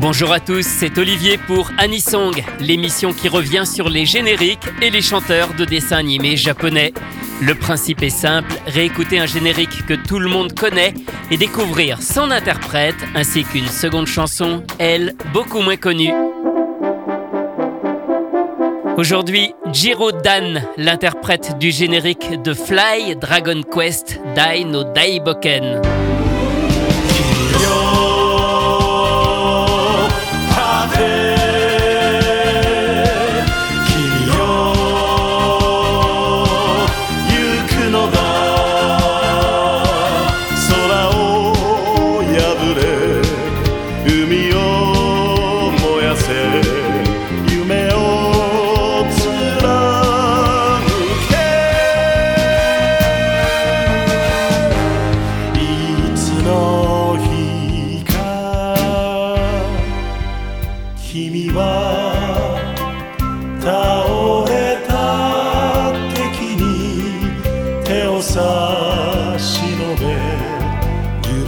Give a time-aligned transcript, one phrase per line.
[0.00, 5.02] Bonjour à tous, c'est Olivier pour Anisong, l'émission qui revient sur les génériques et les
[5.02, 6.92] chanteurs de dessins animés japonais.
[7.40, 10.94] Le principe est simple, réécouter un générique que tout le monde connaît
[11.30, 16.12] et découvrir son interprète ainsi qu'une seconde chanson, elle, beaucoup moins connue.
[18.96, 25.80] Aujourd'hui, Jiro Dan, l'interprète du générique de Fly Dragon Quest Dai no Daiboken.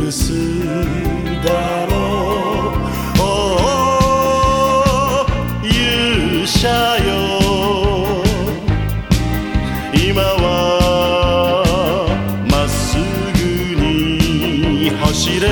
[0.05, 0.33] くす
[1.43, 2.77] だろう」
[3.21, 3.25] お
[5.65, 7.09] 「勇者よ。
[9.95, 10.45] 今は
[12.51, 13.45] まっすぐ
[13.81, 15.45] に走れ。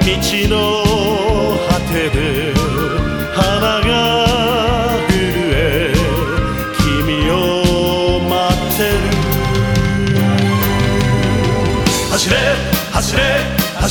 [0.00, 0.16] 道
[0.48, 0.89] の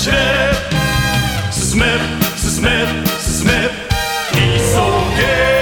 [0.01, 0.55] Smith,
[1.51, 3.71] Smith, Smith, Smith,
[4.33, 4.85] He's so
[5.17, 5.58] gay.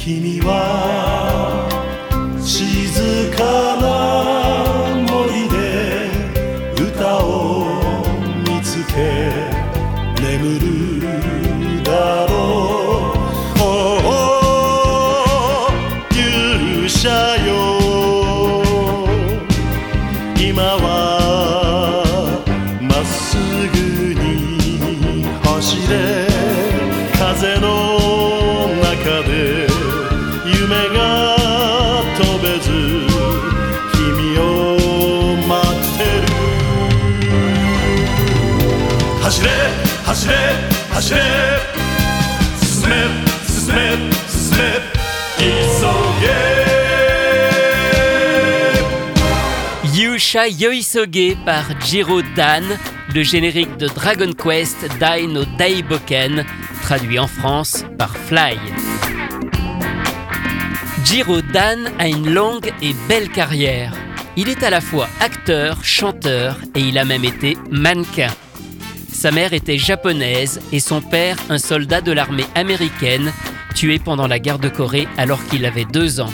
[0.00, 1.68] 君は
[2.40, 3.42] 静か
[3.82, 3.97] な
[49.94, 52.64] Yusha Yoisoge par Jiro Dan,
[53.14, 56.44] le générique de Dragon Quest Dai no Daiboken,
[56.82, 58.58] traduit en France par Fly.
[61.04, 63.92] Jiro Dan a une longue et belle carrière.
[64.36, 68.30] Il est à la fois acteur, chanteur et il a même été mannequin.
[69.18, 73.32] Sa mère était japonaise et son père un soldat de l'armée américaine
[73.74, 76.30] tué pendant la guerre de Corée alors qu'il avait deux ans.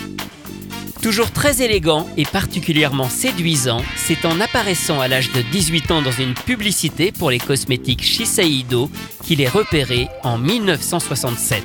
[1.00, 6.12] Toujours très élégant et particulièrement séduisant, c'est en apparaissant à l'âge de 18 ans dans
[6.12, 8.90] une publicité pour les cosmétiques Shiseido
[9.22, 11.64] qu'il est repéré en 1967.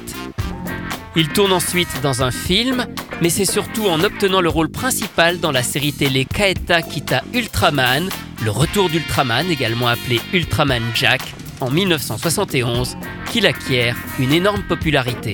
[1.17, 2.85] Il tourne ensuite dans un film,
[3.21, 8.07] mais c'est surtout en obtenant le rôle principal dans la série télé Kaeta Kita Ultraman,
[8.43, 11.21] le retour d'Ultraman, également appelé Ultraman Jack,
[11.59, 12.97] en 1971,
[13.31, 15.33] qu'il acquiert une énorme popularité.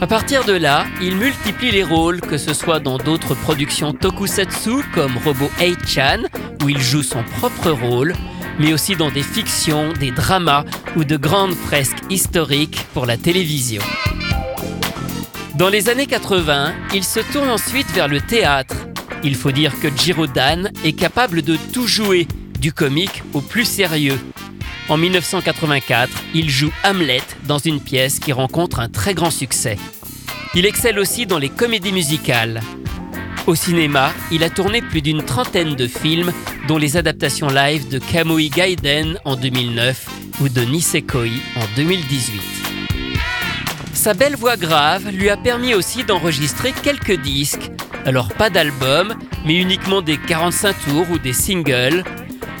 [0.00, 4.82] À partir de là, il multiplie les rôles, que ce soit dans d'autres productions tokusatsu
[4.94, 6.24] comme Robo 8-chan,
[6.62, 8.14] où il joue son propre rôle,
[8.58, 10.64] mais aussi dans des fictions, des dramas
[10.96, 13.82] ou de grandes fresques historiques pour la télévision.
[15.54, 18.74] Dans les années 80, il se tourne ensuite vers le théâtre.
[19.24, 22.26] Il faut dire que Jiro Dan est capable de tout jouer,
[22.58, 24.18] du comique au plus sérieux.
[24.88, 29.78] En 1984, il joue Hamlet dans une pièce qui rencontre un très grand succès.
[30.54, 32.60] Il excelle aussi dans les comédies musicales.
[33.46, 36.32] Au cinéma, il a tourné plus d'une trentaine de films,
[36.68, 40.06] dont les adaptations live de Kamui Gaiden en 2009
[40.40, 42.40] ou de Nisekoi en 2018.
[43.94, 47.70] Sa belle voix grave lui a permis aussi d'enregistrer quelques disques,
[48.06, 49.14] alors pas d'album,
[49.44, 52.04] mais uniquement des 45 tours ou des singles.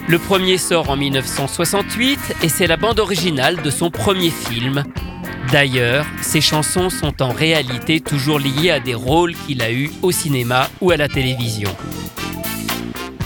[0.08, 4.84] Le premier sort en 1968 et c'est la bande originale de son premier film,
[5.52, 10.10] D'ailleurs, ses chansons sont en réalité toujours liées à des rôles qu'il a eus au
[10.10, 11.68] cinéma ou à la télévision.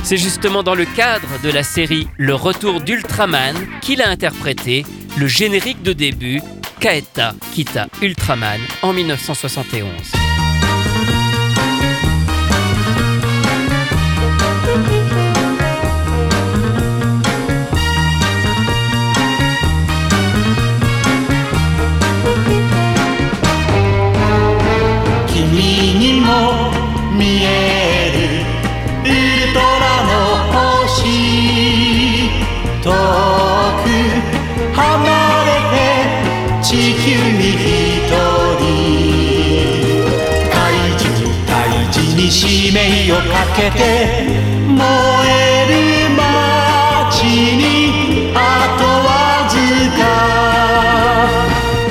[0.03, 4.85] C'est justement dans le cadre de la série Le Retour d'Ultraman qu'il a interprété
[5.17, 6.43] le générique de début
[6.81, 10.26] Kaeta Kita Ultraman en 1971.
[42.17, 43.79] をかけて
[44.67, 44.81] 燃
[45.29, 47.23] える街
[47.57, 48.39] にあ
[48.79, 49.55] とわず
[49.99, 50.01] か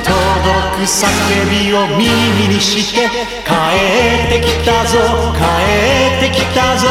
[0.02, 0.10] 届
[0.78, 0.98] く叫
[1.48, 2.02] びを耳
[2.52, 3.06] にして
[3.44, 3.52] 帰
[4.36, 4.98] ってきたぞ
[5.32, 5.38] 帰
[6.26, 6.85] ってきたぞ。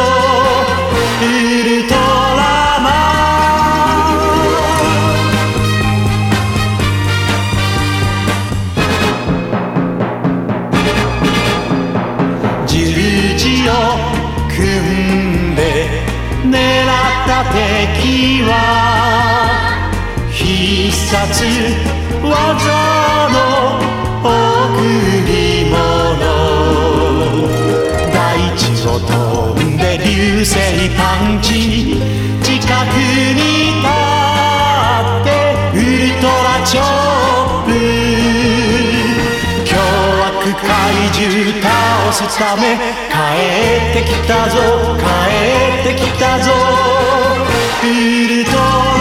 [17.66, 18.52] 敵は
[20.32, 21.44] 必殺
[22.22, 22.30] 技
[23.34, 23.38] の
[24.22, 24.30] 贈
[25.26, 25.74] り物。
[28.14, 28.16] 大
[28.56, 29.10] 地を飛
[29.64, 30.54] んで流星
[30.96, 31.98] パンチ
[32.44, 32.94] 近く
[33.34, 34.15] にいた。
[40.62, 42.78] 怪獣倒すため
[43.10, 43.16] 帰
[44.00, 44.56] ってきたぞ
[44.98, 45.04] 帰
[45.90, 46.52] ってきたぞ。
[47.84, 47.88] ウ
[48.28, 48.95] ルト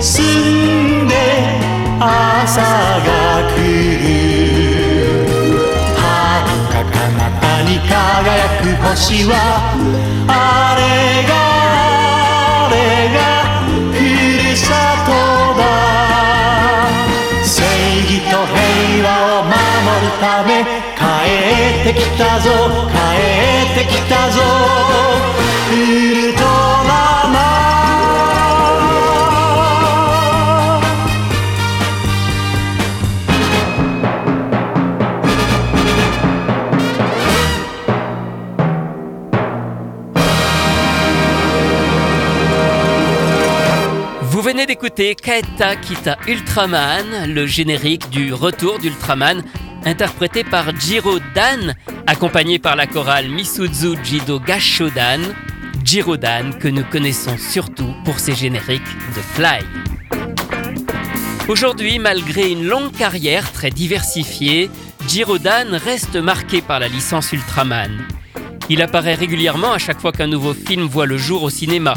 [0.00, 1.14] 澄んで
[2.00, 2.66] 朝が
[3.54, 3.56] 来
[3.96, 4.04] る
[5.96, 6.00] 遥
[6.68, 9.32] か彼方に輝く星は
[10.26, 10.30] あ
[10.76, 10.82] れ
[11.28, 11.32] が
[12.66, 12.74] あれ
[13.14, 13.16] が
[13.92, 13.96] ふ
[14.42, 14.66] るさ
[15.06, 15.08] と
[15.56, 15.62] だ。
[17.44, 17.62] 正
[18.02, 19.08] 義と平和
[19.38, 19.54] を守
[20.02, 20.50] るため
[20.98, 21.00] 帰
[21.90, 22.50] ってきたぞ。
[22.90, 22.94] 帰
[23.72, 24.36] ってきたぞ。
[25.70, 25.74] ウ
[26.26, 26.41] ル
[44.52, 49.42] d'écouter Kaeta Kita Ultraman, le générique du retour d'Ultraman,
[49.86, 51.74] interprété par Jiro Dan,
[52.06, 55.20] accompagné par la chorale Misuzu Jido Gashodan,
[55.82, 58.82] Jiro Dan que nous connaissons surtout pour ses génériques
[59.16, 59.64] de Fly.
[61.48, 64.70] Aujourd'hui, malgré une longue carrière très diversifiée,
[65.08, 67.90] Jiro Dan reste marqué par la licence Ultraman.
[68.68, 71.94] Il apparaît régulièrement à chaque fois qu'un nouveau film voit le jour au cinéma.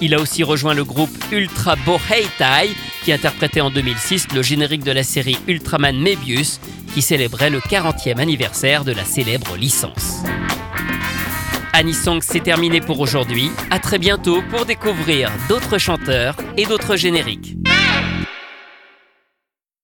[0.00, 4.92] Il a aussi rejoint le groupe Ultra Boheitai qui interprétait en 2006 le générique de
[4.92, 6.60] la série Ultraman Mebius
[6.94, 10.22] qui célébrait le 40e anniversaire de la célèbre licence.
[11.72, 13.50] Anisong, c'est terminé pour aujourd'hui.
[13.70, 17.56] À très bientôt pour découvrir d'autres chanteurs et d'autres génériques.